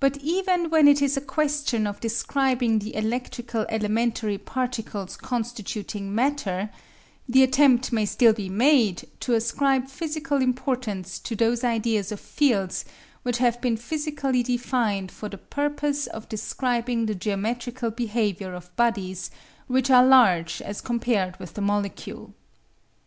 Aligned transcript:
For 0.00 0.08
even 0.22 0.70
when 0.70 0.88
it 0.88 1.02
is 1.02 1.18
a 1.18 1.20
question 1.20 1.86
of 1.86 2.00
describing 2.00 2.78
the 2.78 2.96
electrical 2.96 3.66
elementary 3.68 4.38
particles 4.38 5.14
constituting 5.14 6.14
matter, 6.14 6.70
the 7.28 7.42
attempt 7.42 7.92
may 7.92 8.06
still 8.06 8.32
be 8.32 8.48
made 8.48 9.06
to 9.20 9.34
ascribe 9.34 9.88
physical 9.88 10.40
importance 10.40 11.18
to 11.18 11.36
those 11.36 11.64
ideas 11.64 12.10
of 12.10 12.18
fields 12.18 12.86
which 13.24 13.36
have 13.36 13.60
been 13.60 13.76
physically 13.76 14.42
defined 14.42 15.10
for 15.12 15.28
the 15.28 15.36
purpose 15.36 16.06
of 16.06 16.30
describing 16.30 17.04
the 17.04 17.14
geometrical 17.14 17.90
behaviour 17.90 18.54
of 18.54 18.74
bodies 18.76 19.30
which 19.66 19.90
are 19.90 20.02
large 20.02 20.62
as 20.62 20.80
compared 20.80 21.38
with 21.38 21.52
the 21.52 21.60
molecule. 21.60 22.32